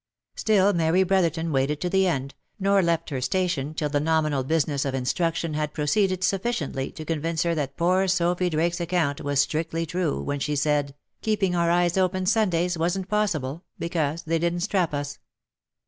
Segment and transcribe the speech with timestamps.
[0.33, 4.83] Still Mary Brotherton waited to the end, nor left her station till the nominal business
[4.83, 9.85] of instruction had proceeded sufficiently to convince her that poor Sophy Drake's account was strictly
[9.85, 14.91] true when she said" keeping our eyes open Sundays wasn't possible, 'cause they didn't strap
[14.95, 15.19] us."